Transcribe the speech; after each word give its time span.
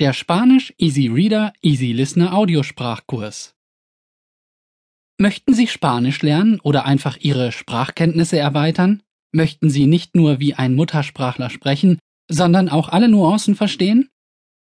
der 0.00 0.14
Spanisch 0.14 0.72
Easy 0.78 1.08
Reader 1.08 1.52
Easy 1.60 1.92
Listener 1.92 2.32
Audiosprachkurs. 2.32 3.54
Möchten 5.18 5.52
Sie 5.52 5.66
Spanisch 5.66 6.22
lernen 6.22 6.58
oder 6.60 6.86
einfach 6.86 7.18
Ihre 7.18 7.52
Sprachkenntnisse 7.52 8.38
erweitern? 8.38 9.02
Möchten 9.30 9.68
Sie 9.68 9.86
nicht 9.86 10.16
nur 10.16 10.40
wie 10.40 10.54
ein 10.54 10.74
Muttersprachler 10.74 11.50
sprechen, 11.50 11.98
sondern 12.28 12.70
auch 12.70 12.88
alle 12.88 13.10
Nuancen 13.10 13.54
verstehen? 13.54 14.08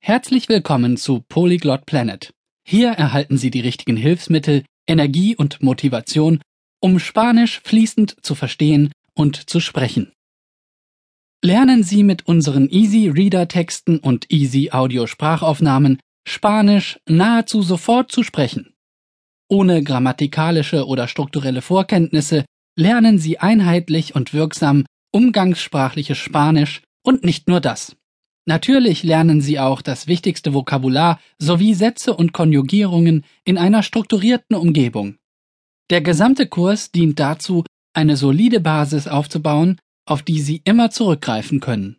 Herzlich 0.00 0.50
willkommen 0.50 0.98
zu 0.98 1.24
Polyglot 1.26 1.86
Planet. 1.86 2.34
Hier 2.68 2.90
erhalten 2.90 3.38
Sie 3.38 3.50
die 3.50 3.60
richtigen 3.60 3.96
Hilfsmittel, 3.96 4.64
Energie 4.86 5.34
und 5.34 5.62
Motivation, 5.62 6.42
um 6.78 6.98
Spanisch 6.98 7.60
fließend 7.60 8.16
zu 8.20 8.34
verstehen 8.34 8.92
und 9.14 9.48
zu 9.48 9.60
sprechen. 9.60 10.12
Lernen 11.46 11.84
Sie 11.84 12.02
mit 12.02 12.26
unseren 12.26 12.68
Easy 12.70 13.08
Reader 13.08 13.46
Texten 13.46 14.00
und 14.00 14.32
Easy 14.32 14.70
Audio 14.72 15.06
Sprachaufnahmen 15.06 16.00
Spanisch 16.26 16.98
nahezu 17.08 17.62
sofort 17.62 18.10
zu 18.10 18.24
sprechen. 18.24 18.74
Ohne 19.48 19.84
grammatikalische 19.84 20.88
oder 20.88 21.06
strukturelle 21.06 21.62
Vorkenntnisse 21.62 22.46
lernen 22.76 23.20
Sie 23.20 23.38
einheitlich 23.38 24.16
und 24.16 24.34
wirksam 24.34 24.86
umgangssprachliches 25.12 26.18
Spanisch 26.18 26.82
und 27.04 27.22
nicht 27.22 27.46
nur 27.46 27.60
das. 27.60 27.94
Natürlich 28.46 29.04
lernen 29.04 29.40
Sie 29.40 29.60
auch 29.60 29.82
das 29.82 30.08
wichtigste 30.08 30.52
Vokabular 30.52 31.20
sowie 31.38 31.74
Sätze 31.74 32.16
und 32.16 32.32
Konjugierungen 32.32 33.24
in 33.44 33.56
einer 33.56 33.84
strukturierten 33.84 34.56
Umgebung. 34.56 35.14
Der 35.90 36.00
gesamte 36.00 36.48
Kurs 36.48 36.90
dient 36.90 37.20
dazu, 37.20 37.62
eine 37.94 38.16
solide 38.16 38.58
Basis 38.58 39.06
aufzubauen, 39.06 39.78
auf 40.06 40.22
die 40.22 40.40
Sie 40.40 40.62
immer 40.64 40.90
zurückgreifen 40.90 41.60
können. 41.60 41.98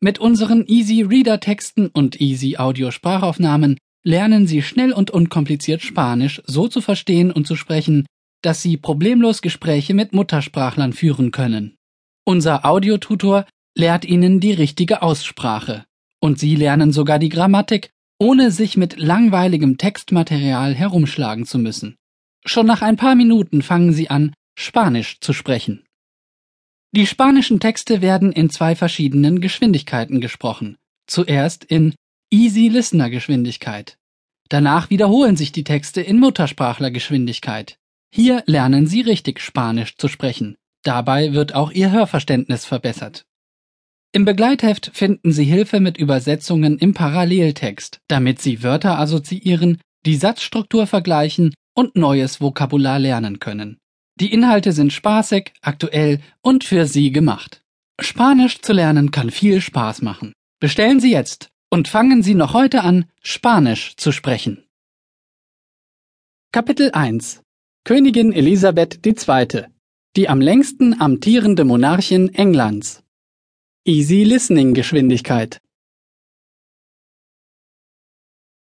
Mit 0.00 0.18
unseren 0.18 0.66
Easy 0.66 1.02
Reader 1.02 1.40
Texten 1.40 1.88
und 1.88 2.20
Easy 2.20 2.56
Audio 2.56 2.90
Sprachaufnahmen 2.90 3.78
lernen 4.04 4.46
Sie 4.46 4.62
schnell 4.62 4.92
und 4.92 5.10
unkompliziert 5.10 5.82
Spanisch 5.82 6.42
so 6.46 6.68
zu 6.68 6.80
verstehen 6.80 7.32
und 7.32 7.46
zu 7.46 7.56
sprechen, 7.56 8.06
dass 8.42 8.62
Sie 8.62 8.76
problemlos 8.76 9.42
Gespräche 9.42 9.94
mit 9.94 10.12
Muttersprachlern 10.12 10.92
führen 10.92 11.32
können. 11.32 11.76
Unser 12.24 12.64
Audiotutor 12.64 13.46
lehrt 13.76 14.04
Ihnen 14.04 14.40
die 14.40 14.52
richtige 14.52 15.02
Aussprache 15.02 15.84
und 16.20 16.38
Sie 16.38 16.54
lernen 16.54 16.92
sogar 16.92 17.18
die 17.18 17.28
Grammatik, 17.28 17.90
ohne 18.18 18.50
sich 18.50 18.76
mit 18.76 18.98
langweiligem 18.98 19.78
Textmaterial 19.78 20.74
herumschlagen 20.74 21.46
zu 21.46 21.58
müssen. 21.58 21.96
Schon 22.44 22.66
nach 22.66 22.82
ein 22.82 22.96
paar 22.96 23.14
Minuten 23.14 23.62
fangen 23.62 23.92
Sie 23.92 24.10
an, 24.10 24.34
Spanisch 24.58 25.20
zu 25.20 25.32
sprechen. 25.32 25.85
Die 26.96 27.06
spanischen 27.06 27.60
Texte 27.60 28.00
werden 28.00 28.32
in 28.32 28.48
zwei 28.48 28.74
verschiedenen 28.74 29.42
Geschwindigkeiten 29.42 30.22
gesprochen. 30.22 30.78
Zuerst 31.06 31.62
in 31.62 31.94
Easy 32.30 32.68
Listener 32.68 33.10
Geschwindigkeit. 33.10 33.98
Danach 34.48 34.88
wiederholen 34.88 35.36
sich 35.36 35.52
die 35.52 35.62
Texte 35.62 36.00
in 36.00 36.18
Muttersprachlergeschwindigkeit. 36.18 37.76
Hier 38.10 38.42
lernen 38.46 38.86
Sie 38.86 39.02
richtig 39.02 39.40
Spanisch 39.40 39.98
zu 39.98 40.08
sprechen. 40.08 40.56
Dabei 40.84 41.34
wird 41.34 41.54
auch 41.54 41.70
Ihr 41.70 41.90
Hörverständnis 41.90 42.64
verbessert. 42.64 43.26
Im 44.12 44.24
Begleitheft 44.24 44.90
finden 44.94 45.32
Sie 45.32 45.44
Hilfe 45.44 45.80
mit 45.80 45.98
Übersetzungen 45.98 46.78
im 46.78 46.94
Paralleltext, 46.94 48.00
damit 48.08 48.40
Sie 48.40 48.62
Wörter 48.62 48.98
assoziieren, 48.98 49.82
die 50.06 50.16
Satzstruktur 50.16 50.86
vergleichen 50.86 51.52
und 51.74 51.94
neues 51.94 52.40
Vokabular 52.40 52.98
lernen 52.98 53.38
können. 53.38 53.76
Die 54.18 54.32
Inhalte 54.32 54.72
sind 54.72 54.94
spaßig, 54.94 55.52
aktuell 55.60 56.20
und 56.40 56.64
für 56.64 56.86
Sie 56.86 57.12
gemacht. 57.12 57.62
Spanisch 58.00 58.62
zu 58.62 58.72
lernen 58.72 59.10
kann 59.10 59.30
viel 59.30 59.60
Spaß 59.60 60.00
machen. 60.00 60.32
Bestellen 60.58 61.00
Sie 61.00 61.10
jetzt 61.10 61.50
und 61.70 61.86
fangen 61.86 62.22
Sie 62.22 62.34
noch 62.34 62.54
heute 62.54 62.82
an, 62.82 63.04
Spanisch 63.22 63.94
zu 63.96 64.12
sprechen. 64.12 64.64
Kapitel 66.50 66.92
1 66.92 67.42
Königin 67.84 68.32
Elisabeth 68.32 69.06
II., 69.06 69.66
die 70.16 70.28
am 70.30 70.40
längsten 70.40 70.98
amtierende 70.98 71.64
Monarchin 71.64 72.34
Englands. 72.34 73.02
Easy 73.84 74.24
Listening 74.24 74.72
Geschwindigkeit. 74.72 75.60